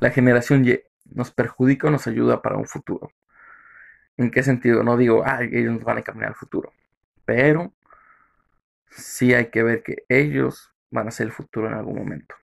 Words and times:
la 0.00 0.10
generación 0.10 0.66
Y 0.66 0.80
nos 1.04 1.30
perjudica 1.30 1.88
o 1.88 1.90
nos 1.90 2.06
ayuda 2.06 2.42
para 2.42 2.56
un 2.56 2.66
futuro. 2.66 3.12
¿En 4.16 4.30
qué 4.30 4.42
sentido? 4.42 4.82
No 4.82 4.96
digo, 4.96 5.22
ah, 5.24 5.42
ellos 5.42 5.74
nos 5.74 5.84
van 5.84 5.98
a 5.98 6.02
caminar 6.02 6.30
al 6.30 6.34
futuro. 6.34 6.72
Pero 7.24 7.72
sí 8.90 9.34
hay 9.34 9.50
que 9.50 9.62
ver 9.62 9.82
que 9.82 10.04
ellos 10.08 10.72
van 10.90 11.08
a 11.08 11.10
ser 11.10 11.26
el 11.26 11.32
futuro 11.32 11.68
en 11.68 11.74
algún 11.74 11.96
momento. 11.96 12.34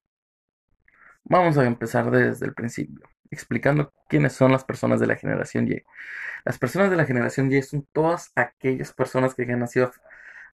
Vamos 1.24 1.58
a 1.58 1.66
empezar 1.66 2.10
desde 2.10 2.46
el 2.46 2.54
principio, 2.54 3.06
explicando 3.30 3.94
quiénes 4.08 4.34
son 4.34 4.52
las 4.52 4.64
personas 4.64 5.00
de 5.00 5.08
la 5.08 5.16
generación 5.18 5.68
Y. 5.68 5.84
Las 6.46 6.58
personas 6.58 6.90
de 6.90 6.96
la 6.96 7.06
generación 7.06 7.52
Y 7.52 7.62
son 7.62 7.86
todas 7.92 8.32
aquellas 8.36 8.94
personas 8.94 9.36
que 9.36 9.44
han 9.44 9.60
nacido 9.60 9.92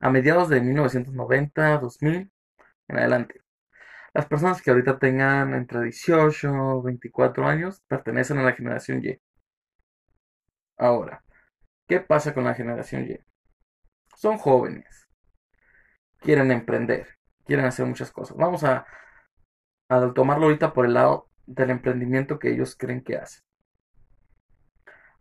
a 0.00 0.11
mediados 0.11 0.48
de 0.48 0.61
1990, 0.61 1.79
2000 1.79 2.30
en 2.89 2.98
adelante. 2.98 3.43
Las 4.14 4.26
personas 4.26 4.62
que 4.62 4.70
ahorita 4.70 5.00
tengan 5.00 5.54
entre 5.54 5.82
18 5.82 6.80
y 6.80 6.84
24 6.84 7.48
años 7.48 7.82
pertenecen 7.88 8.38
a 8.38 8.45
la 8.45 8.52
generación 8.52 9.05
Y. 9.05 9.20
Ahora, 10.77 11.24
¿qué 11.88 11.98
pasa 11.98 12.32
con 12.32 12.45
la 12.45 12.55
generación 12.55 13.10
Y? 13.10 13.19
Son 14.14 14.38
jóvenes, 14.38 15.08
quieren 16.20 16.52
emprender, 16.52 17.08
quieren 17.45 17.64
hacer 17.64 17.86
muchas 17.86 18.12
cosas. 18.12 18.36
Vamos 18.36 18.62
a, 18.62 18.86
a 19.88 20.12
tomarlo 20.14 20.46
ahorita 20.46 20.72
por 20.72 20.86
el 20.86 20.94
lado 20.94 21.28
del 21.46 21.70
emprendimiento 21.70 22.38
que 22.38 22.52
ellos 22.52 22.77
creen 22.77 23.02
que 23.02 23.16
hacen. 23.16 23.42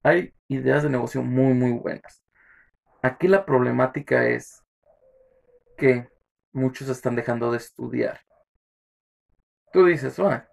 Hay 0.03 0.35
ideas 0.49 0.83
de 0.83 0.91
negocio 0.91 1.23
muy, 1.23 1.55
muy 1.55 1.71
buenas. 1.71 2.21
Aquí 3.01 3.27
la 3.27 3.43
problemática 3.43 4.27
es 4.27 4.63
que 5.77 6.09
muchos 6.51 6.89
están 6.89 7.15
dejando 7.15 7.51
de 7.51 7.57
estudiar. 7.57 8.19
Tú 9.73 9.85
dices, 9.85 10.19
ah, 10.19 10.47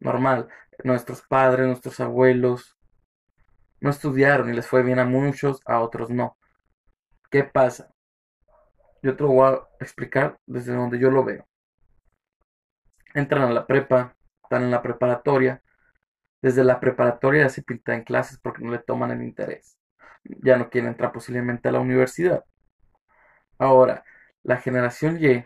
normal, 0.00 0.48
nuestros 0.82 1.22
padres, 1.22 1.66
nuestros 1.66 2.00
abuelos 2.00 2.76
no 3.80 3.90
estudiaron 3.90 4.48
y 4.48 4.54
les 4.54 4.66
fue 4.66 4.82
bien 4.82 4.98
a 4.98 5.04
muchos, 5.04 5.60
a 5.66 5.80
otros 5.80 6.08
no. 6.10 6.38
¿Qué 7.30 7.44
pasa? 7.44 7.94
Yo 9.02 9.14
te 9.14 9.22
lo 9.22 9.28
voy 9.30 9.52
a 9.52 9.68
explicar 9.80 10.38
desde 10.46 10.74
donde 10.74 10.98
yo 10.98 11.10
lo 11.10 11.24
veo. 11.24 11.46
Entran 13.12 13.42
a 13.42 13.52
la 13.52 13.66
prepa, 13.66 14.16
están 14.42 14.62
en 14.62 14.70
la 14.70 14.80
preparatoria. 14.80 15.62
Desde 16.40 16.64
la 16.64 16.80
preparatoria 16.80 17.42
ya 17.42 17.50
se 17.50 17.62
pinta 17.62 17.94
en 17.94 18.04
clases 18.04 18.38
porque 18.38 18.64
no 18.64 18.72
le 18.72 18.78
toman 18.78 19.10
el 19.10 19.22
interés. 19.22 19.78
Ya 20.24 20.56
no 20.56 20.70
quieren 20.70 20.88
entrar 20.88 21.12
posiblemente 21.12 21.68
a 21.68 21.72
la 21.72 21.80
universidad. 21.80 22.44
Ahora, 23.58 24.04
la 24.42 24.56
generación 24.58 25.22
Y 25.22 25.44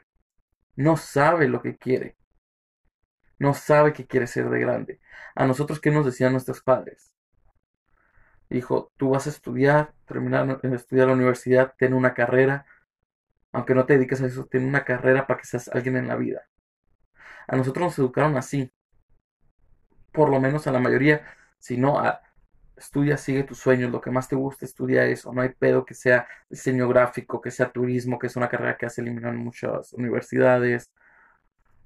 no 0.77 0.97
sabe 0.97 1.49
lo 1.49 1.61
que 1.61 1.77
quiere. 1.77 2.17
No 3.39 3.55
sabe 3.55 3.93
qué 3.93 4.07
quiere 4.07 4.27
ser 4.27 4.49
de 4.51 4.61
grande. 4.61 5.01
A 5.35 5.47
nosotros, 5.47 5.81
¿qué 5.81 5.91
nos 5.91 6.05
decían 6.05 6.33
nuestros 6.33 6.63
padres? 6.63 7.13
Dijo, 8.51 8.93
tú 8.97 9.11
vas 9.11 9.27
a 9.27 9.31
estudiar, 9.31 9.93
terminar 10.07 10.61
de 10.61 10.77
estudiar 10.77 11.09
la 11.09 11.15
universidad, 11.15 11.75
ten 11.79 11.93
una 11.93 12.15
carrera, 12.15 12.67
aunque 13.53 13.75
no 13.75 13.87
te 13.87 13.95
dediques 13.95 14.21
a 14.23 14.27
eso, 14.27 14.47
ten 14.47 14.65
una 14.67 14.85
carrera 14.85 15.27
para 15.27 15.41
que 15.41 15.47
seas 15.47 15.69
alguien 15.69 15.97
en 15.97 16.09
la 16.09 16.17
vida. 16.17 16.43
A 17.47 17.57
nosotros 17.57 17.85
nos 17.87 17.99
educaron 17.99 18.37
así, 18.37 18.73
por 20.13 20.31
lo 20.31 20.41
menos 20.41 20.67
a 20.67 20.73
la 20.73 20.81
mayoría, 20.81 21.25
si 21.59 21.77
no, 21.77 21.99
a, 21.99 22.23
estudia, 22.77 23.17
sigue 23.17 23.45
tus 23.45 23.59
sueños, 23.59 23.91
lo 23.91 24.01
que 24.01 24.11
más 24.11 24.29
te 24.29 24.37
guste, 24.37 24.65
estudia 24.65 25.05
eso, 25.07 25.33
no 25.33 25.43
hay 25.43 25.51
pedo 25.51 25.85
que 25.85 25.95
sea 25.95 26.27
diseño 26.49 26.89
gráfico, 26.89 27.41
que 27.41 27.51
sea 27.51 27.71
turismo, 27.71 28.19
que 28.19 28.29
es 28.29 28.37
una 28.37 28.49
carrera 28.49 28.77
que 28.77 28.89
se 28.91 29.01
eliminan 29.01 29.35
en 29.35 29.45
muchas 29.45 29.93
universidades, 29.93 30.93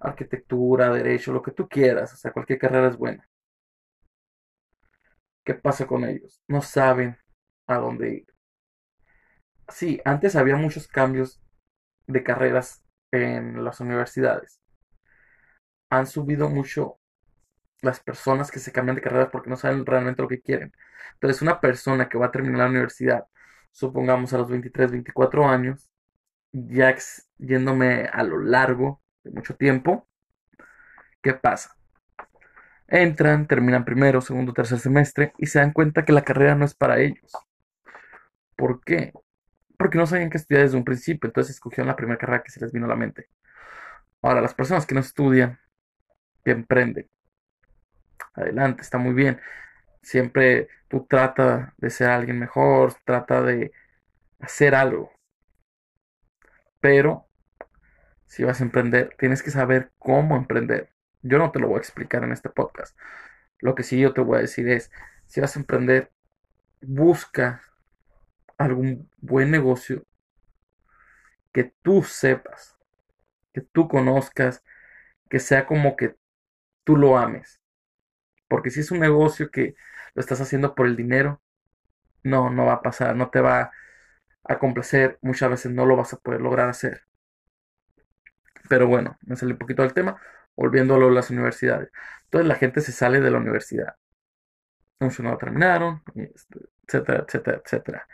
arquitectura, 0.02 0.92
derecho, 0.92 1.32
lo 1.32 1.42
que 1.42 1.52
tú 1.52 1.68
quieras, 1.68 2.12
o 2.14 2.16
sea, 2.16 2.32
cualquier 2.32 2.58
carrera 2.58 2.88
es 2.88 2.96
buena. 2.96 3.28
¿Qué 5.44 5.54
pasa 5.54 5.86
con 5.86 6.04
ellos? 6.04 6.40
No 6.48 6.62
saben 6.62 7.16
a 7.66 7.78
dónde 7.78 8.14
ir. 8.14 8.26
Sí, 9.68 10.00
antes 10.04 10.36
había 10.36 10.56
muchos 10.56 10.86
cambios 10.86 11.40
de 12.06 12.22
carreras 12.24 12.84
en 13.12 13.64
las 13.64 13.80
universidades. 13.80 14.60
Han 15.90 16.06
subido 16.06 16.48
mucho 16.48 16.98
las 17.82 18.00
personas 18.00 18.50
que 18.50 18.60
se 18.60 18.72
cambian 18.72 18.96
de 18.96 19.02
carreras 19.02 19.30
porque 19.32 19.50
no 19.50 19.56
saben 19.56 19.86
realmente 19.86 20.22
lo 20.22 20.28
que 20.28 20.40
quieren. 20.40 20.72
Entonces, 21.14 21.42
una 21.42 21.60
persona 21.60 22.08
que 22.08 22.18
va 22.18 22.26
a 22.26 22.30
terminar 22.32 22.60
la 22.60 22.70
universidad, 22.70 23.26
supongamos 23.72 24.32
a 24.32 24.38
los 24.38 24.50
23, 24.50 24.92
24 24.92 25.46
años, 25.48 25.90
ya 26.52 26.96
yéndome 27.38 28.06
a 28.12 28.22
lo 28.24 28.38
largo 28.40 29.01
de 29.24 29.30
mucho 29.30 29.56
tiempo, 29.56 30.06
¿qué 31.22 31.34
pasa? 31.34 31.76
Entran, 32.88 33.46
terminan 33.46 33.84
primero, 33.84 34.20
segundo, 34.20 34.52
tercer 34.52 34.78
semestre 34.78 35.32
y 35.38 35.46
se 35.46 35.58
dan 35.58 35.72
cuenta 35.72 36.04
que 36.04 36.12
la 36.12 36.24
carrera 36.24 36.54
no 36.54 36.64
es 36.64 36.74
para 36.74 37.00
ellos. 37.00 37.32
¿Por 38.56 38.82
qué? 38.84 39.12
Porque 39.78 39.98
no 39.98 40.06
sabían 40.06 40.30
qué 40.30 40.36
estudiar 40.38 40.64
desde 40.64 40.76
un 40.76 40.84
principio, 40.84 41.28
entonces 41.28 41.54
escogieron 41.54 41.88
la 41.88 41.96
primera 41.96 42.18
carrera 42.18 42.42
que 42.42 42.50
se 42.50 42.60
les 42.60 42.72
vino 42.72 42.86
a 42.86 42.88
la 42.88 42.96
mente. 42.96 43.28
Ahora, 44.22 44.40
las 44.40 44.54
personas 44.54 44.86
que 44.86 44.94
no 44.94 45.00
estudian, 45.00 45.58
que 46.44 46.52
emprenden, 46.52 47.08
adelante, 48.34 48.82
está 48.82 48.98
muy 48.98 49.14
bien. 49.14 49.40
Siempre 50.02 50.68
tú 50.88 51.06
trata 51.08 51.74
de 51.78 51.90
ser 51.90 52.10
alguien 52.10 52.38
mejor, 52.38 52.94
trata 53.04 53.42
de 53.42 53.72
hacer 54.40 54.74
algo. 54.74 55.12
Pero 56.80 57.26
si 58.32 58.44
vas 58.44 58.62
a 58.62 58.64
emprender, 58.64 59.14
tienes 59.18 59.42
que 59.42 59.50
saber 59.50 59.92
cómo 59.98 60.36
emprender. 60.36 60.88
Yo 61.20 61.36
no 61.36 61.52
te 61.52 61.60
lo 61.60 61.68
voy 61.68 61.76
a 61.76 61.80
explicar 61.80 62.24
en 62.24 62.32
este 62.32 62.48
podcast. 62.48 62.98
Lo 63.58 63.74
que 63.74 63.82
sí 63.82 64.00
yo 64.00 64.14
te 64.14 64.22
voy 64.22 64.38
a 64.38 64.40
decir 64.40 64.70
es, 64.70 64.90
si 65.26 65.42
vas 65.42 65.54
a 65.54 65.60
emprender, 65.60 66.10
busca 66.80 67.60
algún 68.56 69.10
buen 69.18 69.50
negocio 69.50 70.06
que 71.52 71.74
tú 71.82 72.04
sepas, 72.04 72.78
que 73.52 73.60
tú 73.60 73.86
conozcas, 73.86 74.64
que 75.28 75.38
sea 75.38 75.66
como 75.66 75.94
que 75.94 76.16
tú 76.84 76.96
lo 76.96 77.18
ames. 77.18 77.60
Porque 78.48 78.70
si 78.70 78.80
es 78.80 78.90
un 78.90 79.00
negocio 79.00 79.50
que 79.50 79.74
lo 80.14 80.20
estás 80.20 80.40
haciendo 80.40 80.74
por 80.74 80.86
el 80.86 80.96
dinero, 80.96 81.42
no, 82.22 82.48
no 82.48 82.64
va 82.64 82.74
a 82.74 82.82
pasar, 82.82 83.14
no 83.14 83.28
te 83.28 83.42
va 83.42 83.72
a 84.44 84.58
complacer, 84.58 85.18
muchas 85.20 85.50
veces 85.50 85.72
no 85.72 85.84
lo 85.84 85.96
vas 85.96 86.14
a 86.14 86.18
poder 86.18 86.40
lograr 86.40 86.70
hacer. 86.70 87.02
Pero 88.68 88.86
bueno, 88.86 89.18
me 89.22 89.36
sale 89.36 89.52
un 89.52 89.58
poquito 89.58 89.82
del 89.82 89.94
tema 89.94 90.20
volviendo 90.56 90.94
a 90.94 91.10
las 91.10 91.30
universidades. 91.30 91.90
Entonces 92.24 92.48
la 92.48 92.54
gente 92.56 92.80
se 92.80 92.92
sale 92.92 93.20
de 93.20 93.30
la 93.30 93.38
universidad. 93.38 93.94
Muchos 95.00 95.20
no 95.20 95.36
terminaron, 95.36 96.02
este, 96.14 96.60
etcétera, 96.86 97.24
etcétera, 97.26 97.62
etcétera. 97.64 98.08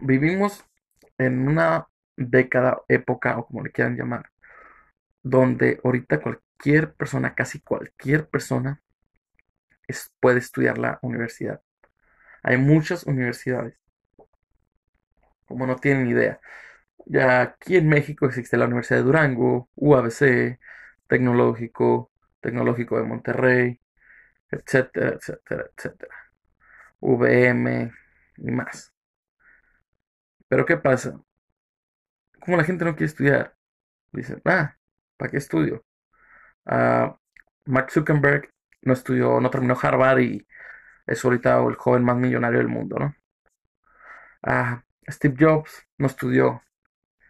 Vivimos 0.00 0.64
en 1.18 1.48
una 1.48 1.86
década, 2.16 2.82
época 2.88 3.38
o 3.38 3.46
como 3.46 3.62
le 3.62 3.70
quieran 3.70 3.96
llamar, 3.96 4.30
donde 5.22 5.80
ahorita 5.84 6.20
cualquier 6.20 6.94
persona, 6.94 7.34
casi 7.34 7.60
cualquier 7.60 8.28
persona, 8.28 8.80
puede 10.20 10.38
estudiar 10.38 10.78
la 10.78 10.98
universidad. 11.02 11.60
Hay 12.42 12.56
muchas 12.58 13.04
universidades, 13.04 13.74
como 15.46 15.66
no 15.66 15.76
tienen 15.76 16.08
idea. 16.08 16.40
Ya 17.06 17.42
aquí 17.42 17.76
en 17.76 17.88
México 17.88 18.26
existe 18.26 18.56
la 18.56 18.66
Universidad 18.66 19.00
de 19.00 19.04
Durango, 19.04 19.68
UABC, 19.76 20.58
Tecnológico, 21.06 22.10
Tecnológico 22.40 22.98
de 22.98 23.04
Monterrey, 23.04 23.80
etcétera, 24.50 25.10
etcétera, 25.16 25.66
etcétera. 25.76 26.14
VM 27.00 27.92
y 28.38 28.50
más. 28.50 28.92
Pero 30.48 30.64
¿qué 30.66 30.76
pasa? 30.76 31.20
Como 32.40 32.56
la 32.56 32.64
gente 32.64 32.84
no 32.84 32.92
quiere 32.92 33.06
estudiar, 33.06 33.56
dicen, 34.12 34.40
ah, 34.44 34.76
¿para 35.16 35.30
qué 35.30 35.38
estudio? 35.38 35.84
Uh, 36.66 37.14
Mark 37.66 37.90
Zuckerberg 37.90 38.50
no 38.82 38.92
estudió, 38.92 39.40
no 39.40 39.50
terminó 39.50 39.76
Harvard 39.80 40.20
y 40.20 40.46
es 41.06 41.24
ahorita 41.24 41.62
el 41.66 41.76
joven 41.76 42.04
más 42.04 42.16
millonario 42.16 42.58
del 42.58 42.68
mundo, 42.68 42.98
¿no? 42.98 43.14
Ah, 44.42 44.84
Steve 45.08 45.36
Jobs 45.38 45.86
no 45.98 46.06
estudió, 46.06 46.62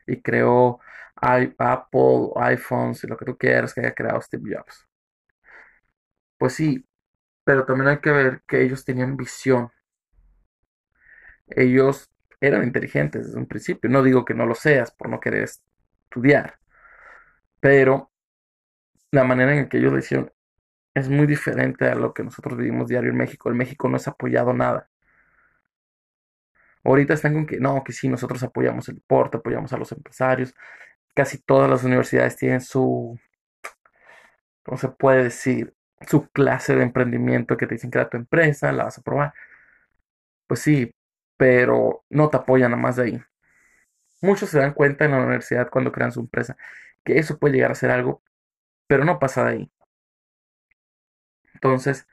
y 0.07 0.21
creó 0.23 0.81
Apple, 1.17 2.31
iPhones 2.37 3.05
y 3.05 3.07
lo 3.07 3.17
que 3.17 3.25
tú 3.25 3.37
quieras 3.37 3.75
que 3.75 3.81
haya 3.81 3.95
creado 3.95 4.21
Steve 4.21 4.57
Jobs. 4.57 4.87
Pues 6.39 6.53
sí, 6.55 6.87
pero 7.45 7.67
también 7.67 7.89
hay 7.89 7.99
que 8.01 8.11
ver 8.13 8.43
que 8.49 8.63
ellos 8.63 8.85
tenían 8.85 9.17
visión. 9.17 9.71
Ellos 11.49 12.11
eran 12.41 12.65
inteligentes 12.65 13.27
desde 13.27 13.39
un 13.39 13.47
principio. 13.47 13.91
No 13.91 14.03
digo 14.03 14.25
que 14.25 14.35
no 14.35 14.47
lo 14.47 14.55
seas 14.55 14.91
por 14.93 15.09
no 15.09 15.21
querer 15.21 15.45
estudiar, 15.45 16.59
pero 17.61 18.11
la 19.13 19.25
manera 19.25 19.57
en 19.57 19.69
que 19.69 19.79
ellos 19.79 19.93
lo 19.93 19.99
hicieron 19.99 20.31
es 20.95 21.09
muy 21.09 21.27
diferente 21.27 21.87
a 21.87 21.95
lo 21.97 22.15
que 22.15 22.25
nosotros 22.25 22.59
vivimos 22.59 22.89
diario 22.89 23.11
en 23.11 23.17
México. 23.17 23.51
En 23.51 23.57
México 23.59 23.89
no 23.89 23.97
es 23.99 24.09
apoyado 24.09 24.53
nada. 24.55 24.91
Ahorita 26.85 27.15
están 27.15 27.35
con 27.35 27.47
que 27.47 27.59
no, 27.61 27.83
que 27.85 27.93
sí, 27.93 28.09
nosotros 28.09 28.43
apoyamos 28.43 28.89
el 28.89 28.97
deporte, 28.97 29.39
apoyamos 29.39 29.73
a 29.73 29.79
los 29.79 29.93
empresarios. 29.93 30.55
Casi 31.15 31.39
todas 31.39 31.71
las 31.71 31.85
universidades 31.85 32.37
tienen 32.37 32.61
su 32.63 33.19
¿cómo 34.65 34.79
se 34.79 34.89
puede 34.89 35.25
decir? 35.25 35.75
Su 36.09 36.29
clase 36.31 36.75
de 36.75 36.83
emprendimiento 36.83 37.57
que 37.57 37.67
te 37.67 37.75
dicen 37.75 37.91
que 37.91 37.99
era 37.99 38.09
tu 38.11 38.17
empresa, 38.17 38.73
la 38.73 38.85
vas 38.85 38.99
a 38.99 39.03
probar. 39.03 39.33
Pues 40.47 40.61
sí, 40.61 40.91
pero 41.37 42.05
no 42.11 42.31
te 42.31 42.37
apoyan 42.39 42.71
nada 42.71 42.83
más 42.83 42.97
de 42.97 43.03
ahí. 43.05 43.23
Muchos 44.23 44.51
se 44.51 44.59
dan 44.59 44.73
cuenta 44.75 45.05
en 45.05 45.13
la 45.13 45.19
universidad 45.19 45.71
cuando 45.71 45.93
crean 45.93 46.11
su 46.11 46.19
empresa 46.19 46.57
que 47.05 47.19
eso 47.19 47.39
puede 47.39 47.55
llegar 47.55 47.71
a 47.71 47.75
ser 47.77 47.91
algo, 47.93 48.23
pero 48.89 49.05
no 49.05 49.19
pasa 49.19 49.45
de 49.45 49.51
ahí. 49.53 49.73
Entonces, 51.55 52.07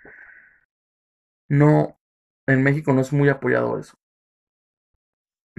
no, 1.49 1.99
en 2.47 2.63
México 2.63 2.93
no 2.93 3.01
es 3.01 3.13
muy 3.13 3.29
apoyado 3.29 3.77
eso. 3.79 3.95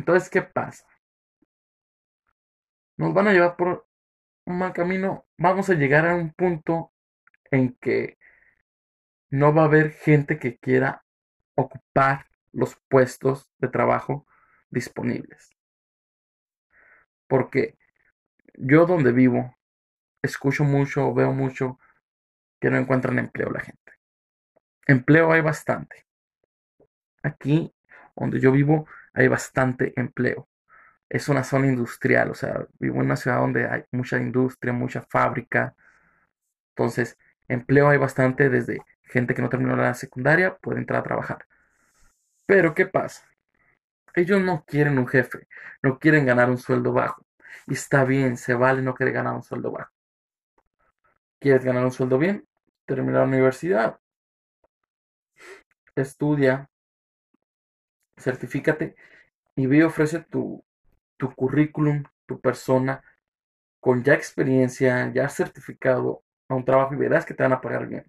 Entonces, 0.02 0.28
¿qué 0.28 0.42
pasa? 0.42 0.84
Nos 2.96 3.14
van 3.14 3.28
a 3.28 3.32
llevar 3.32 3.54
por 3.54 3.86
un 4.46 4.58
mal 4.58 4.72
camino. 4.72 5.28
Vamos 5.38 5.70
a 5.70 5.74
llegar 5.74 6.08
a 6.08 6.16
un 6.16 6.32
punto 6.32 6.92
en 7.52 7.76
que 7.76 8.18
no 9.30 9.54
va 9.54 9.62
a 9.62 9.66
haber 9.66 9.92
gente 9.92 10.40
que 10.40 10.58
quiera 10.58 11.04
ocupar 11.54 12.26
los 12.50 12.74
puestos 12.88 13.48
de 13.58 13.68
trabajo 13.68 14.26
disponibles. 14.70 15.50
Porque 17.28 17.78
yo 18.54 18.86
donde 18.86 19.12
vivo, 19.12 19.56
escucho 20.20 20.64
mucho, 20.64 21.14
veo 21.14 21.32
mucho 21.32 21.78
que 22.60 22.70
no 22.70 22.76
encuentran 22.76 23.20
empleo 23.20 23.50
la 23.50 23.60
gente. 23.60 23.92
Empleo 24.84 25.30
hay 25.30 25.42
bastante. 25.42 26.06
Aquí, 27.22 27.72
donde 28.16 28.40
yo 28.40 28.50
vivo, 28.50 28.88
hay 29.14 29.28
bastante 29.28 29.92
empleo. 29.96 30.48
Es 31.08 31.28
una 31.28 31.44
zona 31.44 31.66
industrial, 31.68 32.30
o 32.30 32.34
sea, 32.34 32.66
vivo 32.78 32.96
en 32.96 33.06
una 33.06 33.16
ciudad 33.16 33.38
donde 33.38 33.66
hay 33.66 33.84
mucha 33.92 34.18
industria, 34.18 34.72
mucha 34.72 35.02
fábrica. 35.02 35.74
Entonces, 36.70 37.18
empleo 37.48 37.88
hay 37.88 37.98
bastante 37.98 38.48
desde 38.48 38.80
gente 39.02 39.34
que 39.34 39.42
no 39.42 39.48
terminó 39.50 39.76
la 39.76 39.94
secundaria, 39.94 40.56
puede 40.56 40.78
entrar 40.80 41.00
a 41.00 41.04
trabajar. 41.04 41.46
Pero, 42.46 42.74
¿qué 42.74 42.86
pasa? 42.86 43.26
Ellos 44.14 44.40
no 44.42 44.64
quieren 44.66 44.98
un 44.98 45.06
jefe, 45.06 45.48
no 45.82 45.98
quieren 45.98 46.26
ganar 46.26 46.50
un 46.50 46.58
sueldo 46.58 46.92
bajo. 46.92 47.24
Y 47.66 47.74
está 47.74 48.04
bien, 48.04 48.36
se 48.36 48.54
vale 48.54 48.82
no 48.82 48.94
querer 48.94 49.14
ganar 49.14 49.34
un 49.34 49.42
sueldo 49.42 49.70
bajo. 49.70 49.92
¿Quieres 51.40 51.64
ganar 51.64 51.84
un 51.84 51.92
sueldo 51.92 52.18
bien? 52.18 52.46
Termina 52.86 53.18
la 53.20 53.24
universidad. 53.24 53.98
Estudia. 55.96 56.68
Certifícate. 58.22 58.96
Y 59.56 59.66
ve 59.66 59.84
ofrece 59.84 60.20
tu, 60.20 60.64
tu 61.16 61.34
currículum, 61.34 62.04
tu 62.26 62.40
persona, 62.40 63.02
con 63.80 64.04
ya 64.04 64.14
experiencia, 64.14 65.12
ya 65.12 65.28
certificado 65.28 66.22
a 66.48 66.54
un 66.54 66.64
trabajo 66.64 66.94
y 66.94 66.98
verás 66.98 67.26
que 67.26 67.34
te 67.34 67.42
van 67.42 67.52
a 67.52 67.60
pagar 67.60 67.86
bien. 67.88 68.04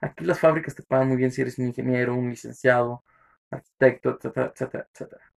Aquí 0.00 0.24
las 0.24 0.40
fábricas 0.40 0.74
te 0.74 0.82
pagan 0.82 1.08
muy 1.08 1.16
bien 1.16 1.30
si 1.30 1.42
eres 1.42 1.58
un 1.58 1.66
ingeniero, 1.66 2.14
un 2.14 2.30
licenciado, 2.30 3.04
arquitecto, 3.50 4.10
etcétera, 4.16 4.52
etcétera, 4.54 4.88
etcétera. 4.92 5.32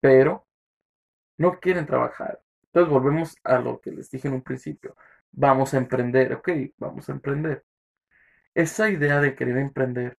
Pero 0.00 0.46
no 1.38 1.58
quieren 1.60 1.86
trabajar. 1.86 2.40
Entonces 2.64 2.92
volvemos 2.92 3.36
a 3.44 3.58
lo 3.58 3.80
que 3.80 3.90
les 3.90 4.10
dije 4.10 4.28
en 4.28 4.34
un 4.34 4.42
principio. 4.42 4.96
Vamos 5.32 5.74
a 5.74 5.78
emprender, 5.78 6.34
ok, 6.34 6.50
vamos 6.76 7.08
a 7.08 7.12
emprender. 7.12 7.64
Esa 8.54 8.90
idea 8.90 9.20
de 9.20 9.34
querer 9.34 9.58
emprender 9.58 10.18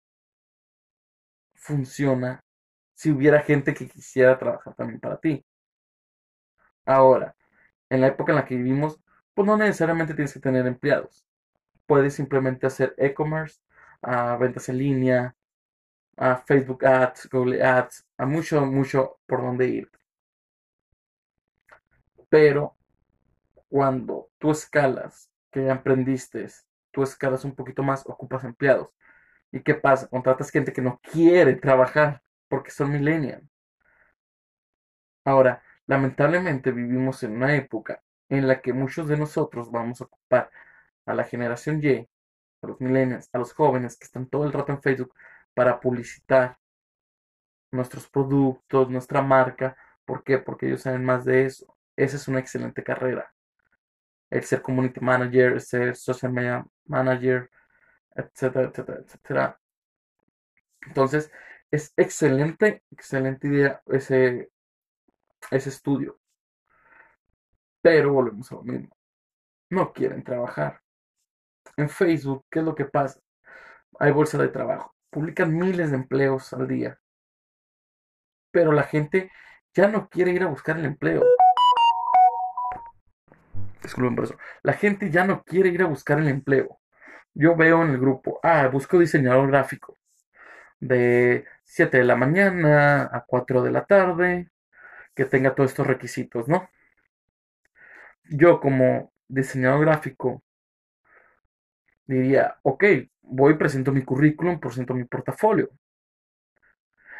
funciona 1.53 2.43
si 2.99 3.11
hubiera 3.11 3.41
gente 3.41 3.73
que 3.73 3.87
quisiera 3.87 4.37
trabajar 4.37 4.75
también 4.75 4.99
para 4.99 5.15
ti. 5.15 5.45
Ahora, 6.85 7.33
en 7.89 8.01
la 8.01 8.07
época 8.07 8.33
en 8.33 8.35
la 8.35 8.45
que 8.45 8.57
vivimos, 8.57 8.99
pues 9.33 9.47
no 9.47 9.55
necesariamente 9.55 10.13
tienes 10.13 10.33
que 10.33 10.41
tener 10.41 10.67
empleados. 10.67 11.25
Puedes 11.85 12.15
simplemente 12.15 12.67
hacer 12.67 12.93
e-commerce, 12.97 13.61
a 14.01 14.35
ventas 14.35 14.67
en 14.67 14.79
línea, 14.79 15.33
a 16.17 16.35
Facebook 16.45 16.85
Ads, 16.85 17.29
Google 17.31 17.63
Ads, 17.63 18.05
a 18.17 18.25
mucho, 18.25 18.65
mucho 18.65 19.17
por 19.25 19.43
donde 19.43 19.69
ir. 19.69 19.89
Pero 22.27 22.75
cuando 23.69 24.29
tú 24.39 24.51
escalas, 24.51 25.31
que 25.51 25.63
ya 25.63 25.71
emprendiste, 25.71 26.45
tú 26.91 27.03
escalas 27.03 27.45
un 27.45 27.55
poquito 27.55 27.81
más, 27.81 28.03
ocupas 28.05 28.43
empleados. 28.43 28.93
¿Y 29.53 29.61
qué 29.61 29.73
pasa? 29.73 30.09
Contratas 30.09 30.51
gente 30.51 30.73
que 30.73 30.81
no 30.81 30.99
quiere 31.01 31.55
trabajar 31.55 32.21
porque 32.49 32.71
son 32.71 32.91
millennials. 32.91 33.43
Ahora, 35.25 35.63
lamentablemente 35.87 36.71
vivimos 36.71 37.23
en 37.23 37.33
una 37.37 37.55
época 37.55 38.01
en 38.29 38.47
la 38.47 38.61
que 38.61 38.73
muchos 38.73 39.07
de 39.07 39.17
nosotros 39.17 39.71
vamos 39.71 40.01
a 40.01 40.05
ocupar 40.05 40.51
a 41.05 41.13
la 41.13 41.23
generación 41.23 41.81
Y, 41.83 42.07
a 42.61 42.67
los 42.67 42.81
millennials, 42.81 43.29
a 43.33 43.39
los 43.39 43.53
jóvenes 43.53 43.97
que 43.97 44.05
están 44.05 44.27
todo 44.27 44.45
el 44.45 44.53
rato 44.53 44.71
en 44.71 44.81
Facebook 44.81 45.13
para 45.53 45.79
publicitar 45.79 46.57
nuestros 47.71 48.07
productos, 48.09 48.89
nuestra 48.89 49.21
marca. 49.21 49.77
¿Por 50.05 50.23
qué? 50.23 50.37
Porque 50.39 50.67
ellos 50.67 50.81
saben 50.81 51.05
más 51.05 51.25
de 51.25 51.45
eso. 51.45 51.77
Esa 51.95 52.17
es 52.17 52.27
una 52.27 52.39
excelente 52.39 52.83
carrera. 52.83 53.33
El 54.29 54.43
ser 54.43 54.61
community 54.61 54.99
manager, 54.99 55.53
el 55.53 55.61
ser 55.61 55.95
social 55.95 56.31
media 56.31 56.65
manager, 56.85 57.49
etcétera, 58.15 58.69
etcétera, 58.69 58.99
etcétera. 58.99 59.59
Entonces, 60.81 61.31
es 61.71 61.93
excelente, 61.97 62.83
excelente 62.91 63.47
idea 63.47 63.81
ese, 63.87 64.49
estudio. 65.51 66.19
Pero 67.81 68.13
volvemos 68.13 68.51
a 68.51 68.55
lo 68.55 68.63
mismo. 68.63 68.95
No 69.69 69.93
quieren 69.93 70.23
trabajar. 70.23 70.81
En 71.77 71.89
Facebook, 71.89 72.45
¿qué 72.49 72.59
es 72.59 72.65
lo 72.65 72.75
que 72.75 72.85
pasa? 72.85 73.19
Hay 73.99 74.11
bolsa 74.11 74.37
de 74.37 74.49
trabajo. 74.49 74.95
Publican 75.09 75.55
miles 75.55 75.91
de 75.91 75.97
empleos 75.97 76.51
al 76.53 76.67
día. 76.67 76.99
Pero 78.51 78.71
la 78.71 78.83
gente 78.83 79.31
ya 79.73 79.87
no 79.87 80.09
quiere 80.09 80.31
ir 80.31 80.43
a 80.43 80.47
buscar 80.47 80.77
el 80.77 80.85
empleo. 80.85 81.23
Disculpen 83.83 84.15
por 84.15 84.25
eso. 84.25 84.37
La 84.63 84.73
gente 84.73 85.09
ya 85.09 85.25
no 85.25 85.43
quiere 85.43 85.69
ir 85.69 85.83
a 85.83 85.87
buscar 85.87 86.19
el 86.19 86.27
empleo. 86.27 86.79
Yo 87.33 87.55
veo 87.55 87.83
en 87.83 87.91
el 87.91 87.99
grupo, 87.99 88.39
ah, 88.43 88.67
busco 88.67 88.97
diseñador 88.99 89.47
gráfico. 89.49 89.98
De 90.79 91.45
7 91.63 91.97
de 91.97 92.03
la 92.05 92.15
mañana 92.15 93.03
a 93.11 93.25
4 93.27 93.61
de 93.63 93.71
la 93.71 93.85
tarde, 93.85 94.49
que 95.15 95.25
tenga 95.25 95.55
todos 95.55 95.71
estos 95.71 95.87
requisitos, 95.87 96.47
¿no? 96.47 96.69
Yo 98.29 98.59
como 98.59 99.11
diseñador 99.27 99.81
gráfico 99.81 100.43
diría, 102.07 102.57
ok, 102.63 102.83
voy, 103.21 103.55
presento 103.55 103.91
mi 103.91 104.03
currículum, 104.03 104.59
presento 104.59 104.93
mi 104.93 105.05
portafolio. 105.05 105.69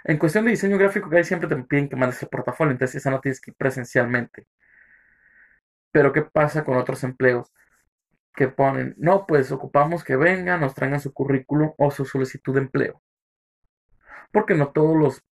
En 0.03 0.17
cuestión 0.17 0.45
de 0.45 0.51
diseño 0.51 0.77
gráfico, 0.77 1.09
que 1.09 1.17
ahí 1.17 1.23
siempre 1.23 1.47
te 1.49 1.55
piden 1.63 1.89
que 1.89 1.95
mandes 1.95 2.21
el 2.23 2.29
portafolio, 2.29 2.71
entonces 2.71 2.95
esa 2.97 3.11
no 3.11 3.19
tienes 3.21 3.41
que 3.41 3.51
ir 3.51 3.57
presencialmente. 3.57 4.47
Pero 5.91 6.11
¿qué 6.13 6.21
pasa 6.23 6.63
con 6.63 6.77
otros 6.77 7.03
empleos? 7.03 7.51
Que 8.35 8.47
ponen, 8.47 8.95
no, 8.97 9.25
pues 9.27 9.51
ocupamos 9.51 10.03
que 10.03 10.15
vengan, 10.15 10.61
nos 10.61 10.75
traigan 10.75 10.99
su 11.01 11.13
currículum 11.13 11.73
o 11.77 11.91
su 11.91 12.05
solicitud 12.05 12.53
de 12.55 12.61
empleo. 12.61 13.01
Porque 14.31 14.55
no 14.55 14.71
todos 14.71 14.95
los 14.97 15.23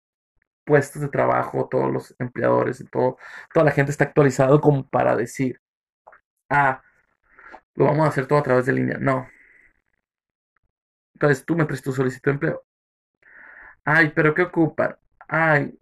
puestos 0.66 1.02
de 1.02 1.10
trabajo, 1.10 1.68
todos 1.70 1.92
los 1.92 2.16
empleadores 2.20 2.82
y 2.82 2.86
todo, 2.86 3.18
toda 3.54 3.66
la 3.66 3.72
gente 3.72 3.92
está 3.92 4.06
actualizado 4.06 4.60
como 4.62 4.88
para 4.88 5.16
decir, 5.16 5.62
ah, 6.50 6.82
lo 7.76 7.86
vamos 7.86 8.06
a 8.06 8.10
hacer 8.10 8.28
todo 8.28 8.40
a 8.40 8.44
través 8.44 8.66
de 8.66 8.74
línea. 8.74 8.98
No. 9.00 9.28
Entonces 11.14 11.46
tú 11.46 11.56
me 11.56 11.66
prestas 11.66 11.86
tu 11.86 11.94
solicitud 11.94 12.32
de 12.32 12.34
empleo. 12.34 12.64
Ay, 13.86 14.12
pero 14.16 14.34
¿qué 14.34 14.44
ocupan? 14.44 14.98
Ay, 15.28 15.78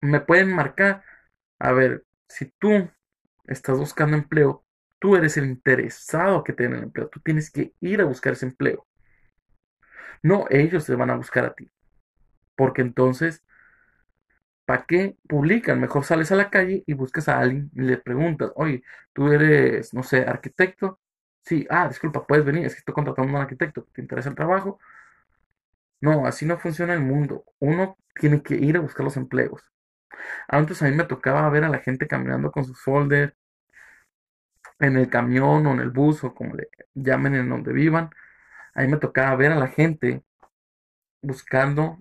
me 0.00 0.20
pueden 0.20 0.54
marcar. 0.54 1.04
A 1.58 1.72
ver, 1.72 2.04
si 2.28 2.46
tú 2.58 2.90
estás 3.46 3.78
buscando 3.78 4.16
empleo, 4.16 4.64
tú 4.98 5.16
eres 5.16 5.36
el 5.36 5.46
interesado 5.46 6.44
que 6.44 6.52
tiene 6.52 6.78
el 6.78 6.84
empleo. 6.84 7.08
Tú 7.08 7.20
tienes 7.20 7.50
que 7.50 7.74
ir 7.80 8.00
a 8.00 8.04
buscar 8.04 8.34
ese 8.34 8.46
empleo. 8.46 8.86
No 10.22 10.46
ellos 10.50 10.86
te 10.86 10.94
van 10.94 11.10
a 11.10 11.16
buscar 11.16 11.44
a 11.44 11.54
ti. 11.54 11.70
Porque 12.58 12.82
entonces, 12.82 13.42
¿para 14.64 14.84
qué 14.86 15.16
publican? 15.28 15.80
Mejor 15.80 16.04
sales 16.04 16.30
a 16.32 16.36
la 16.36 16.50
calle 16.50 16.84
y 16.86 16.94
buscas 16.94 17.28
a 17.28 17.38
alguien 17.40 17.70
y 17.74 17.82
le 17.82 17.98
preguntas, 17.98 18.52
oye, 18.56 18.82
tú 19.12 19.32
eres, 19.32 19.94
no 19.94 20.02
sé, 20.02 20.22
arquitecto. 20.22 21.00
Sí, 21.44 21.66
ah, 21.70 21.88
disculpa, 21.88 22.26
puedes 22.26 22.44
venir, 22.44 22.66
es 22.66 22.74
que 22.74 22.80
estoy 22.80 22.94
contratando 22.94 23.32
a 23.32 23.36
un 23.36 23.42
arquitecto, 23.42 23.84
¿te 23.92 24.02
interesa 24.02 24.28
el 24.28 24.34
trabajo? 24.36 24.78
No, 26.00 26.26
así 26.26 26.46
no 26.46 26.58
funciona 26.58 26.94
el 26.94 27.00
mundo. 27.00 27.44
Uno 27.60 27.96
tiene 28.14 28.42
que 28.42 28.54
ir 28.56 28.76
a 28.76 28.80
buscar 28.80 29.04
los 29.04 29.16
empleos. 29.16 29.62
Antes 30.48 30.82
a 30.82 30.86
mí 30.86 30.92
me 30.96 31.04
tocaba 31.04 31.48
ver 31.50 31.64
a 31.64 31.68
la 31.70 31.78
gente 31.80 32.08
caminando 32.08 32.52
con 32.52 32.64
sus 32.64 32.80
folders 32.80 33.34
en 34.80 34.96
el 34.96 35.08
camión 35.10 35.66
o 35.66 35.72
en 35.72 35.80
el 35.80 35.90
bus 35.90 36.24
o 36.24 36.34
como 36.34 36.54
le 36.54 36.68
llamen 36.94 37.34
en 37.34 37.48
donde 37.48 37.72
vivan. 37.72 38.10
A 38.74 38.82
mí 38.82 38.88
me 38.88 38.98
tocaba 38.98 39.36
ver 39.36 39.52
a 39.52 39.56
la 39.56 39.68
gente 39.68 40.22
buscando 41.22 41.98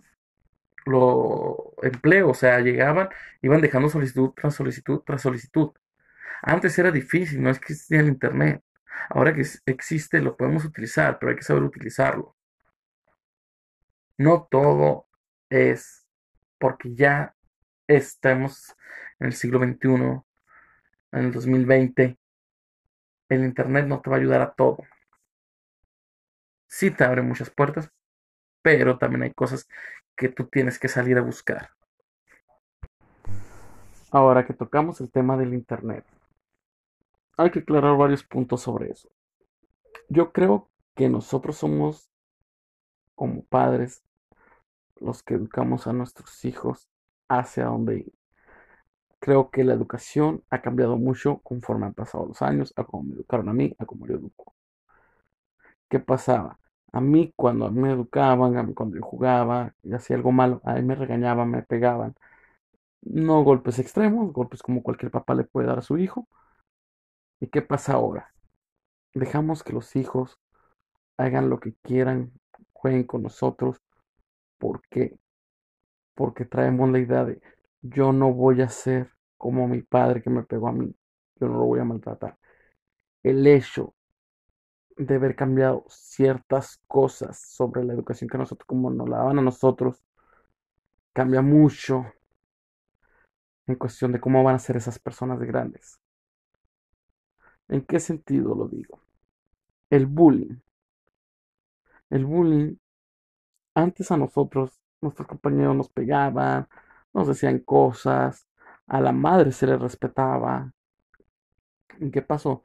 lo 0.88 1.74
empleo, 1.84 2.30
o 2.30 2.34
sea, 2.34 2.60
llegaban, 2.62 3.10
iban 3.42 3.62
dejando 3.62 3.90
solicitud 3.90 4.32
tras 4.36 4.56
solicitud 4.56 5.02
tras 5.06 5.22
solicitud. 5.22 5.72
Antes 6.42 6.78
era 6.80 6.92
difícil, 6.92 7.42
no 7.42 7.50
existía 7.50 8.00
el 8.00 8.08
internet. 8.08 8.64
Ahora 9.10 9.34
que 9.34 9.46
existe, 9.66 10.22
lo 10.22 10.38
podemos 10.38 10.66
utilizar, 10.66 11.20
pero 11.20 11.32
hay 11.32 11.38
que 11.38 11.44
saber 11.44 11.64
utilizarlo. 11.64 12.36
No 14.18 14.48
todo 14.50 15.08
es 15.50 16.08
porque 16.60 16.96
ya 16.96 17.36
estamos 17.88 18.76
en 19.20 19.28
el 19.28 19.34
siglo 19.34 19.60
XXI, 19.60 20.24
en 21.12 21.26
el 21.26 21.32
2020. 21.32 22.18
El 23.30 23.44
Internet 23.44 23.86
no 23.88 24.02
te 24.02 24.10
va 24.10 24.18
a 24.18 24.20
ayudar 24.20 24.42
a 24.42 24.54
todo. 24.54 24.80
Sí 26.68 26.92
te 26.92 27.04
abre 27.04 27.22
muchas 27.22 27.50
puertas, 27.50 27.92
pero 28.68 28.98
también 28.98 29.24
hay 29.24 29.34
cosas 29.34 29.66
que 30.14 30.28
tú 30.28 30.48
tienes 30.48 30.78
que 30.78 30.90
salir 30.90 31.18
a 31.18 31.22
buscar. 31.22 31.70
Ahora 34.12 34.46
que 34.46 34.54
tocamos 34.54 35.00
el 35.00 35.10
tema 35.10 35.38
del 35.38 35.54
Internet, 35.54 36.04
hay 37.38 37.50
que 37.50 37.60
aclarar 37.60 37.96
varios 37.96 38.26
puntos 38.26 38.64
sobre 38.64 38.92
eso. 38.92 39.10
Yo 40.10 40.34
creo 40.34 40.70
que 40.96 41.08
nosotros 41.08 41.56
somos, 41.56 42.12
como 43.16 43.46
padres, 43.46 44.04
los 44.98 45.24
que 45.24 45.36
educamos 45.36 45.88
a 45.88 45.94
nuestros 45.94 46.44
hijos 46.44 46.90
hacia 47.30 47.68
dónde 47.68 48.00
ir. 48.00 48.14
Creo 49.20 49.50
que 49.50 49.64
la 49.64 49.76
educación 49.76 50.44
ha 50.50 50.62
cambiado 50.62 50.98
mucho 50.98 51.38
conforme 51.38 51.86
han 51.86 51.94
pasado 51.94 52.26
los 52.26 52.42
años, 52.42 52.74
a 52.76 52.84
cómo 52.84 53.04
me 53.04 53.16
educaron 53.16 53.48
a 53.48 53.54
mí, 53.54 53.74
a 53.80 53.86
cómo 53.86 54.06
yo 54.08 54.16
educo. 54.16 54.54
¿Qué 55.88 56.02
pasaba? 56.02 56.60
A 56.98 57.02
mí 57.02 57.32
cuando 57.36 57.70
me 57.72 57.92
educaban, 57.92 58.74
cuando 58.74 58.96
yo 58.98 59.04
jugaba 59.04 59.76
y 59.84 59.94
hacía 59.94 60.16
algo 60.16 60.32
malo, 60.32 60.62
a 60.64 60.74
me 60.82 60.96
regañaban, 60.96 61.52
me 61.52 61.62
pegaban. 61.62 62.16
No 63.02 63.44
golpes 63.44 63.80
extremos, 63.80 64.34
golpes 64.34 64.64
como 64.64 64.84
cualquier 64.84 65.12
papá 65.12 65.36
le 65.36 65.44
puede 65.46 65.68
dar 65.68 65.80
a 65.80 65.84
su 65.84 66.00
hijo. 66.00 66.28
¿Y 67.40 67.48
qué 67.50 67.62
pasa 67.62 67.94
ahora? 67.94 68.34
Dejamos 69.14 69.64
que 69.64 69.74
los 69.74 69.96
hijos 69.96 70.40
hagan 71.18 71.50
lo 71.50 71.60
que 71.60 71.76
quieran, 71.84 72.32
jueguen 72.74 73.04
con 73.06 73.24
nosotros. 73.24 73.78
¿Por 74.58 74.82
qué? 74.90 75.20
Porque 76.16 76.46
traemos 76.46 76.90
la 76.92 77.00
idea 77.00 77.26
de 77.26 77.42
yo 77.82 78.12
no 78.14 78.34
voy 78.34 78.62
a 78.62 78.70
ser 78.70 79.12
como 79.38 79.68
mi 79.68 79.84
padre 79.84 80.24
que 80.24 80.32
me 80.32 80.44
pegó 80.44 80.70
a 80.70 80.74
mí. 80.74 80.96
Yo 81.40 81.48
no 81.48 81.60
lo 81.60 81.66
voy 81.66 81.80
a 81.80 81.86
maltratar. 81.86 82.38
El 83.24 83.46
hecho 83.48 83.94
de 84.98 85.16
haber 85.16 85.36
cambiado 85.36 85.86
ciertas 85.90 86.82
cosas 86.88 87.40
sobre 87.40 87.84
la 87.84 87.94
educación 87.94 88.30
que 88.30 88.38
nosotros, 88.38 88.66
como 88.66 88.90
nos 88.90 89.08
la 89.08 89.18
daban 89.18 89.40
a 89.40 89.44
nosotros, 89.44 90.04
cambia 91.14 91.42
mucho 91.42 92.06
en 93.68 93.76
cuestión 93.76 94.12
de 94.12 94.20
cómo 94.20 94.44
van 94.44 94.56
a 94.56 94.60
ser 94.60 94.78
esas 94.78 95.00
personas 95.00 95.40
de 95.40 95.48
grandes. 95.48 96.00
¿En 97.68 97.82
qué 97.86 98.00
sentido 98.00 98.56
lo 98.56 98.68
digo? 98.68 99.02
El 99.90 100.06
bullying. 100.06 100.60
El 102.10 102.26
bullying, 102.26 102.76
antes 103.76 104.12
a 104.12 104.18
nosotros, 104.18 104.80
nuestros 105.02 105.28
compañeros 105.28 105.76
nos 105.76 105.90
pegaban, 105.90 106.68
nos 107.14 107.28
decían 107.28 107.60
cosas, 107.60 108.48
a 108.88 109.02
la 109.02 109.12
madre 109.12 109.52
se 109.52 109.68
le 109.68 109.78
respetaba. 109.78 110.72
¿En 112.00 112.12
qué 112.12 112.22
pasó? 112.22 112.64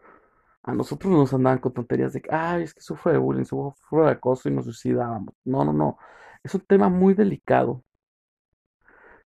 A 0.65 0.73
nosotros 0.75 1.13
nos 1.13 1.33
andaban 1.35 1.59
con 1.59 1.73
tonterías 1.73 2.13
de 2.13 2.23
que, 2.23 2.33
ay, 2.33 2.63
es 2.63 2.75
que 2.75 2.81
sufre 2.81 3.13
de 3.13 3.19
bullying, 3.19 3.45
sufre 3.45 4.03
de 4.05 4.11
acoso 4.11 4.49
y 4.49 4.53
nos 4.53 4.65
suicidábamos. 4.65 5.35
No, 5.45 5.65
no, 5.65 5.73
no. 5.73 5.99
Es 6.43 6.55
un 6.55 6.61
tema 6.63 6.89
muy 6.89 7.15
delicado. 7.15 7.85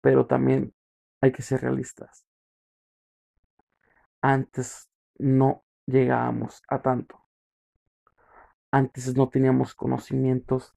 Pero 0.01 0.27
también 0.27 0.75
hay 1.23 1.33
que 1.33 1.43
ser 1.43 1.63
realistas. 1.63 2.27
Antes 4.21 4.91
no 5.19 5.65
llegábamos 5.87 6.63
a 6.69 6.83
tanto. 6.83 7.19
Antes 8.71 9.17
no 9.17 9.29
teníamos 9.29 9.75
conocimientos 9.75 10.75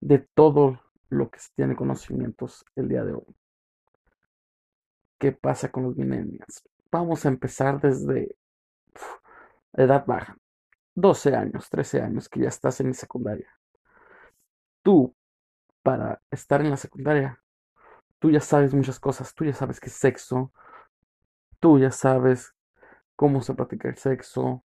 de 0.00 0.18
todo 0.34 0.80
lo 1.08 1.30
que 1.30 1.38
se 1.38 1.50
tiene 1.54 1.74
conocimientos 1.74 2.64
el 2.76 2.88
día 2.88 3.04
de 3.04 3.14
hoy. 3.14 3.36
¿Qué 5.18 5.32
pasa 5.32 5.70
con 5.70 5.84
los 5.84 5.96
millennials? 5.96 6.68
Vamos 6.92 7.24
a 7.24 7.28
empezar 7.28 7.80
desde 7.80 8.36
edad 9.72 10.04
baja, 10.06 10.36
12 10.94 11.34
años, 11.34 11.68
13 11.70 12.02
años, 12.02 12.28
que 12.28 12.40
ya 12.40 12.48
estás 12.48 12.80
en 12.80 12.88
la 12.88 12.94
secundaria. 12.94 13.48
Tú, 14.82 15.14
para 15.82 16.20
estar 16.30 16.60
en 16.60 16.70
la 16.70 16.76
secundaria, 16.76 17.40
tú 18.18 18.30
ya 18.30 18.40
sabes 18.40 18.74
muchas 18.74 18.98
cosas, 18.98 19.34
tú 19.34 19.44
ya 19.44 19.54
sabes 19.54 19.80
qué 19.80 19.86
es 19.88 19.94
sexo, 19.94 20.52
tú 21.60 21.78
ya 21.78 21.90
sabes 21.90 22.54
cómo 23.16 23.42
se 23.42 23.54
practica 23.54 23.88
el 23.88 23.96
sexo, 23.96 24.64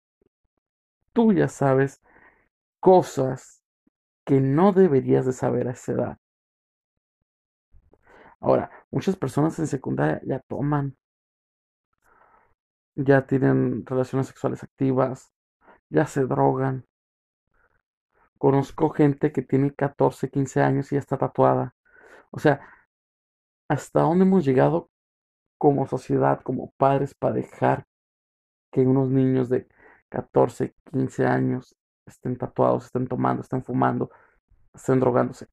tú 1.13 1.33
ya 1.33 1.49
sabes 1.49 2.03
cosas 2.81 3.63
que 4.25 4.41
no 4.41 4.73
deberías 4.73 5.27
de 5.27 5.33
saber 5.33 5.69
a 5.69 5.73
esa 5.73 5.93
edad. 5.93 6.19
Ahora, 8.41 8.71
muchas 8.91 9.17
personas 9.17 9.59
en 9.59 9.67
secundaria 9.67 10.21
ya 10.25 10.41
toman, 10.41 10.97
ya 12.95 13.27
tienen 13.27 13.85
relaciones 13.87 14.29
sexuales 14.29 14.63
activas, 14.63 15.33
ya 15.91 16.07
se 16.07 16.25
drogan. 16.27 16.87
Conozco 18.39 18.91
gente 18.91 19.33
que 19.33 19.43
tiene 19.43 19.75
14, 19.75 20.31
15 20.31 20.63
años 20.63 20.91
y 20.93 20.97
ya 20.97 21.01
está 21.01 21.19
tatuada. 21.19 21.75
O 22.31 22.39
sea, 22.39 22.61
¿hasta 23.69 24.01
dónde 24.01 24.25
hemos 24.25 24.45
llegado 24.45 24.91
como 25.59 25.87
sociedad, 25.87 26.41
como 26.43 26.73
padres, 26.79 27.15
para 27.15 27.35
dejar 27.35 27.87
que 28.73 28.81
unos 28.83 29.11
niños 29.11 29.49
de 29.49 29.69
14, 30.09 30.75
15 30.93 31.27
años 31.27 31.77
estén 32.07 32.37
tatuados, 32.37 32.87
estén 32.87 33.07
tomando, 33.07 33.43
estén 33.43 33.63
fumando, 33.63 34.11
estén 34.75 35.01
drogándose? 35.01 35.49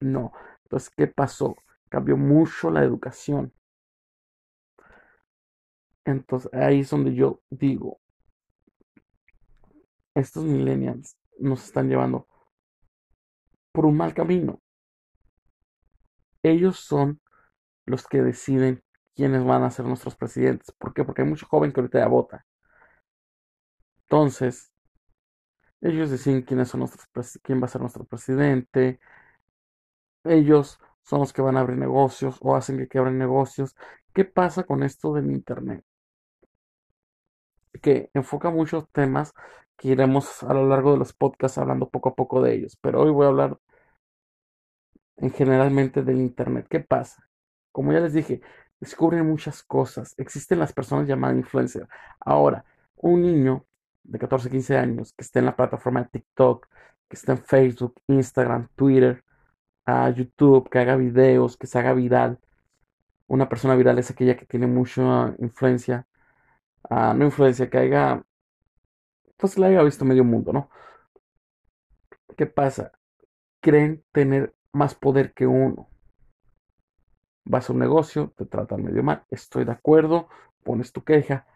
No. 0.00 0.32
Entonces, 0.64 0.90
¿qué 0.96 1.06
pasó? 1.06 1.56
Cambió 1.88 2.16
mucho 2.16 2.70
la 2.70 2.84
educación. 2.84 3.52
Entonces 6.08 6.50
ahí 6.54 6.80
es 6.80 6.88
donde 6.90 7.14
yo 7.14 7.42
digo, 7.50 8.00
estos 10.14 10.42
millennials 10.44 11.18
nos 11.38 11.64
están 11.66 11.88
llevando 11.90 12.26
por 13.72 13.84
un 13.84 13.96
mal 13.98 14.14
camino. 14.14 14.62
Ellos 16.42 16.80
son 16.80 17.20
los 17.84 18.06
que 18.06 18.22
deciden 18.22 18.82
quiénes 19.14 19.44
van 19.44 19.64
a 19.64 19.70
ser 19.70 19.84
nuestros 19.84 20.16
presidentes. 20.16 20.72
¿Por 20.78 20.94
qué? 20.94 21.04
Porque 21.04 21.22
hay 21.22 21.28
mucho 21.28 21.46
joven 21.46 21.72
que 21.72 21.80
ahorita 21.80 21.98
ya 21.98 22.08
vota. 22.08 22.46
Entonces, 24.04 24.72
ellos 25.82 26.08
deciden 26.10 26.40
quién 26.42 26.58
va 26.60 26.62
a 26.62 27.68
ser 27.68 27.82
nuestro 27.82 28.04
presidente. 28.06 28.98
Ellos 30.24 30.80
son 31.02 31.20
los 31.20 31.34
que 31.34 31.42
van 31.42 31.58
a 31.58 31.60
abrir 31.60 31.76
negocios 31.76 32.38
o 32.40 32.56
hacen 32.56 32.78
que, 32.78 32.88
que 32.88 32.98
abren 32.98 33.18
negocios. 33.18 33.76
¿Qué 34.14 34.24
pasa 34.24 34.64
con 34.64 34.82
esto 34.82 35.12
del 35.12 35.30
Internet? 35.30 35.84
Que 37.80 38.10
enfoca 38.14 38.50
muchos 38.50 38.88
temas 38.92 39.32
que 39.76 39.88
iremos 39.88 40.42
a 40.42 40.54
lo 40.54 40.66
largo 40.68 40.92
de 40.92 40.98
los 40.98 41.12
podcasts 41.12 41.58
hablando 41.58 41.88
poco 41.90 42.10
a 42.10 42.14
poco 42.14 42.42
de 42.42 42.54
ellos. 42.54 42.76
Pero 42.80 43.02
hoy 43.02 43.10
voy 43.10 43.26
a 43.26 43.28
hablar 43.28 43.58
en 45.16 45.30
generalmente 45.32 46.02
del 46.02 46.18
Internet. 46.18 46.66
¿Qué 46.68 46.80
pasa? 46.80 47.28
Como 47.72 47.92
ya 47.92 48.00
les 48.00 48.12
dije, 48.12 48.40
descubren 48.80 49.26
muchas 49.26 49.62
cosas. 49.62 50.14
Existen 50.18 50.58
las 50.58 50.72
personas 50.72 51.06
llamadas 51.08 51.36
influencers. 51.36 51.88
Ahora, 52.20 52.64
un 52.96 53.22
niño 53.22 53.66
de 54.04 54.18
14, 54.18 54.50
15 54.50 54.76
años 54.76 55.12
que 55.12 55.22
esté 55.22 55.40
en 55.40 55.46
la 55.46 55.56
plataforma 55.56 56.02
de 56.02 56.08
TikTok, 56.10 56.66
que 57.08 57.16
esté 57.16 57.32
en 57.32 57.38
Facebook, 57.38 57.94
Instagram, 58.08 58.68
Twitter, 58.74 59.24
a 59.86 60.10
YouTube, 60.10 60.68
que 60.70 60.78
haga 60.78 60.96
videos, 60.96 61.56
que 61.56 61.66
se 61.66 61.78
haga 61.78 61.94
viral. 61.94 62.38
Una 63.26 63.48
persona 63.48 63.74
viral 63.76 63.98
es 63.98 64.10
aquella 64.10 64.36
que 64.36 64.46
tiene 64.46 64.66
mucha 64.66 65.34
influencia 65.38 66.06
no 66.90 67.24
influencia, 67.24 67.68
que 67.70 67.78
haya, 67.78 68.24
pues 69.36 69.58
la 69.58 69.68
haya 69.68 69.82
visto 69.82 70.04
medio 70.04 70.24
mundo, 70.24 70.52
¿no? 70.52 70.70
¿Qué 72.36 72.46
pasa? 72.46 72.92
Creen 73.60 74.04
tener 74.12 74.54
más 74.72 74.94
poder 74.94 75.34
que 75.34 75.46
uno. 75.46 75.88
Vas 77.44 77.68
a 77.68 77.72
un 77.72 77.78
negocio, 77.80 78.32
te 78.36 78.46
tratan 78.46 78.84
medio 78.84 79.02
mal, 79.02 79.24
estoy 79.30 79.64
de 79.64 79.72
acuerdo, 79.72 80.28
pones 80.64 80.92
tu 80.92 81.02
queja, 81.02 81.46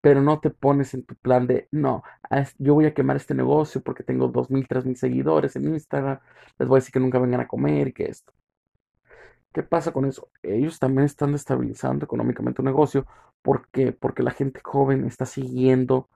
pero 0.00 0.22
no 0.22 0.40
te 0.40 0.50
pones 0.50 0.94
en 0.94 1.04
tu 1.04 1.14
plan 1.16 1.46
de, 1.46 1.68
no, 1.72 2.02
yo 2.58 2.74
voy 2.74 2.86
a 2.86 2.94
quemar 2.94 3.16
este 3.16 3.34
negocio 3.34 3.82
porque 3.82 4.04
tengo 4.04 4.28
dos 4.28 4.50
mil, 4.50 4.68
tres 4.68 4.84
mil 4.84 4.96
seguidores 4.96 5.56
en 5.56 5.66
Instagram, 5.74 6.20
les 6.58 6.68
voy 6.68 6.76
a 6.76 6.80
decir 6.80 6.92
que 6.92 7.00
nunca 7.00 7.18
vengan 7.18 7.40
a 7.40 7.48
comer 7.48 7.88
y 7.88 7.92
que 7.92 8.06
esto. 8.06 8.32
¿Qué 9.52 9.62
pasa 9.62 9.92
con 9.92 10.04
eso? 10.04 10.30
Ellos 10.42 10.78
también 10.78 11.06
están 11.06 11.32
destabilizando 11.32 12.04
económicamente 12.04 12.60
un 12.62 12.66
negocio. 12.66 13.06
¿Por 13.42 13.68
qué? 13.70 13.92
Porque 13.92 14.22
la 14.22 14.30
gente 14.30 14.60
joven 14.62 15.04
está 15.06 15.26
siguiendo 15.26 16.08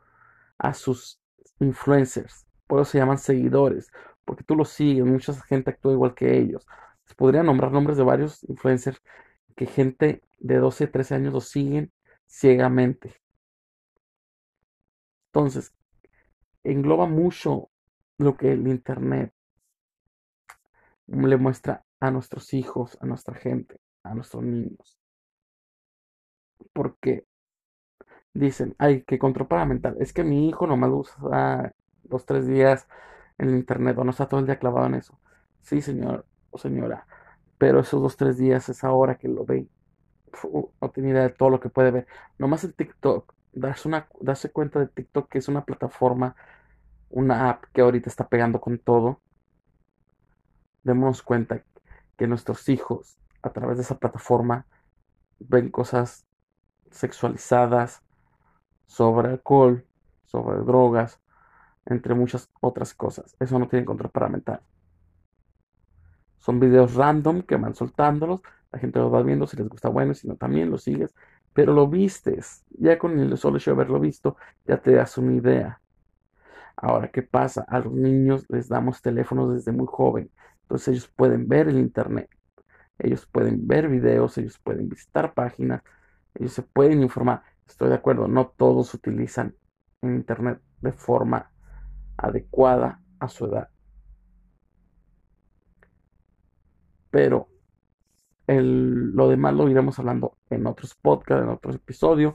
a 0.59 0.75
sus 0.75 1.21
influencers. 1.61 2.47
Por 2.67 2.81
eso 2.81 2.91
se 2.93 2.99
llaman 2.99 3.19
seguidores. 3.19 3.91
Porque 4.25 4.45
tú 4.45 4.55
los 4.57 4.71
sigues, 4.71 5.05
mucha 5.05 5.33
gente 5.45 5.71
actúa 5.71 5.93
igual 5.93 6.15
que 6.15 6.39
ellos. 6.39 6.67
Se 7.07 7.15
podría 7.15 7.43
nombrar 7.43 7.73
nombres 7.73 7.97
de 7.97 8.05
varios 8.05 8.45
influencers 8.45 9.03
que 9.57 9.67
gente 9.67 10.23
de 10.39 10.57
12, 10.59 10.87
13 10.89 11.15
años 11.17 11.33
los 11.35 11.49
siguen 11.49 11.93
ciegamente. 12.27 13.15
Entonces, 15.29 15.75
engloba 16.65 17.07
mucho 17.07 17.71
lo 18.19 18.37
que 18.37 18.53
el 18.53 18.69
Internet 18.69 19.33
le 21.07 21.37
muestra 21.37 21.85
a 22.03 22.11
nuestros 22.11 22.53
hijos, 22.53 22.99
a 23.01 23.07
nuestra 23.07 23.37
gente, 23.37 23.77
a 24.03 24.15
nuestros 24.15 24.43
niños. 24.43 24.99
Porque 26.73 27.25
dicen, 28.35 28.75
ay, 28.79 29.03
que 29.05 29.19
control 29.19 29.49
parental. 29.49 29.97
Es 30.01 30.13
que 30.13 30.25
mi 30.25 30.49
hijo 30.49 30.67
nomás 30.67 30.91
usa 30.93 31.75
dos, 32.03 32.27
tres 32.27 32.47
días 32.47 32.89
en 33.39 33.51
el 33.51 33.57
internet 33.57 33.97
o 33.99 34.05
no 34.05 34.11
está 34.11 34.27
todo 34.27 34.41
el 34.41 34.47
día 34.47 34.59
clavado 34.59 34.87
en 34.87 34.95
eso. 34.95 35.19
Sí, 35.63 35.81
señor 35.81 36.27
o 36.51 36.59
señora, 36.59 37.07
pero 37.59 37.81
esos 37.81 38.03
dos, 38.03 38.17
tres 38.17 38.37
días 38.39 38.69
es 38.69 38.85
ahora 38.85 39.17
que 39.17 39.29
lo 39.29 39.45
ve. 39.45 39.69
no 40.81 40.91
tiene 40.91 41.11
idea 41.11 41.23
de 41.23 41.31
todo 41.31 41.51
lo 41.51 41.61
que 41.61 41.69
puede 41.71 41.91
ver. 41.93 42.07
Nomás 42.39 42.65
en 42.65 42.73
TikTok, 42.73 43.33
darse, 43.53 43.89
una, 43.89 44.09
cuenta 44.53 44.81
de 44.81 44.89
TikTok 44.89 45.29
que 45.31 45.39
es 45.39 45.49
una 45.49 45.65
plataforma, 45.65 46.37
una 47.11 47.51
app 47.51 47.65
que 47.73 47.83
ahorita 47.83 48.11
está 48.11 48.29
pegando 48.29 48.61
con 48.61 48.79
todo. 48.79 49.21
Démonos 50.83 51.23
cuenta 51.23 51.63
que 52.23 52.29
nuestros 52.29 52.69
hijos, 52.69 53.19
a 53.43 53.51
través 53.51 53.79
de 53.79 53.83
esa 53.83 53.99
plataforma, 53.99 54.65
ven 55.41 55.71
cosas 55.71 56.25
sexualizadas, 56.89 58.01
sobre 58.87 59.31
alcohol, 59.31 59.85
sobre 60.25 60.59
drogas, 60.59 61.19
entre 61.85 62.15
muchas 62.15 62.49
otras 62.61 62.95
cosas. 62.95 63.35
Eso 63.41 63.59
no 63.59 63.67
tiene 63.67 63.85
control 63.85 64.13
parental. 64.13 64.61
Son 66.39 66.61
videos 66.61 66.95
random 66.95 67.43
que 67.43 67.57
van 67.57 67.75
soltándolos, 67.75 68.41
la 68.71 68.79
gente 68.79 69.01
los 69.01 69.13
va 69.13 69.25
viendo, 69.25 69.49
si 69.49 69.57
les 69.57 69.69
gusta 69.69 69.89
bueno, 69.89 70.15
si 70.15 70.29
no 70.29 70.37
también 70.37 70.71
lo 70.71 70.79
sigues, 70.79 71.13
pero 71.53 71.73
lo 71.73 71.89
vistes. 71.89 72.65
Ya 72.71 73.01
con 73.01 73.19
el 73.19 73.37
solo 73.37 73.57
hecho 73.57 73.73
de 73.73 73.75
haberlo 73.75 73.99
visto, 73.99 74.37
ya 74.65 74.77
te 74.77 74.93
das 74.93 75.19
una 75.19 75.33
idea. 75.33 75.81
Ahora, 76.77 77.11
¿qué 77.11 77.23
pasa? 77.23 77.65
A 77.67 77.81
los 77.81 77.93
niños 77.93 78.47
les 78.49 78.69
damos 78.69 79.03
teléfonos 79.03 79.53
desde 79.53 79.73
muy 79.73 79.87
joven, 79.89 80.31
entonces 80.73 80.89
ellos 80.89 81.13
pueden 81.15 81.49
ver 81.49 81.69
el 81.69 81.79
internet, 81.79 82.31
ellos 82.99 83.27
pueden 83.27 83.67
ver 83.69 83.89
videos, 83.89 84.39
ellos 84.39 84.59
pueden 84.59 84.89
visitar 84.89 85.35
páginas, 85.35 85.83
ellos 86.35 86.55
se 86.55 86.63
pueden 86.63 87.03
informar. 87.03 87.43
Estoy 87.69 87.91
de 87.91 87.97
acuerdo, 87.97 88.27
no 88.27 88.47
todos 88.57 88.95
utilizan 88.95 89.55
Internet 90.01 90.63
de 90.81 90.93
forma 90.93 91.53
adecuada 92.17 93.03
a 93.21 93.29
su 93.29 93.45
edad. 93.45 93.69
Pero 97.11 97.49
lo 98.47 99.29
demás 99.29 99.53
lo 99.53 99.69
iremos 99.69 99.99
hablando 99.99 100.39
en 100.49 100.67
otros 100.67 100.95
podcasts, 100.95 101.45
en 101.45 101.51
otros 101.51 101.77
episodios. 101.77 102.35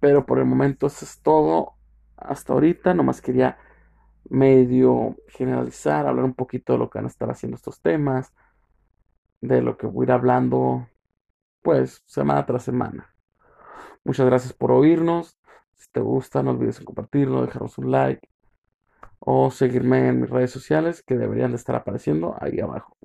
Pero 0.00 0.24
por 0.24 0.38
el 0.38 0.46
momento 0.46 0.86
eso 0.86 1.04
es 1.04 1.20
todo. 1.20 1.74
Hasta 2.16 2.54
ahorita 2.54 2.94
nomás 2.94 3.20
quería 3.20 3.58
medio 4.30 5.16
generalizar, 5.28 6.06
hablar 6.06 6.24
un 6.24 6.34
poquito 6.34 6.72
de 6.74 6.78
lo 6.78 6.90
que 6.90 6.98
van 6.98 7.06
a 7.06 7.08
estar 7.08 7.30
haciendo 7.30 7.56
estos 7.56 7.80
temas, 7.80 8.32
de 9.40 9.62
lo 9.62 9.76
que 9.76 9.86
voy 9.86 10.04
a 10.04 10.06
ir 10.06 10.12
hablando, 10.12 10.88
pues 11.62 12.02
semana 12.06 12.46
tras 12.46 12.64
semana. 12.64 13.14
Muchas 14.04 14.26
gracias 14.26 14.52
por 14.52 14.72
oírnos. 14.72 15.38
Si 15.74 15.90
te 15.92 16.00
gusta, 16.00 16.42
no 16.42 16.52
olvides 16.52 16.80
compartirlo, 16.80 17.42
dejarnos 17.42 17.78
un 17.78 17.90
like 17.90 18.28
o 19.20 19.50
seguirme 19.50 20.08
en 20.08 20.22
mis 20.22 20.30
redes 20.30 20.50
sociales 20.50 21.02
que 21.02 21.16
deberían 21.16 21.50
de 21.50 21.56
estar 21.56 21.76
apareciendo 21.76 22.36
ahí 22.40 22.60
abajo. 22.60 22.96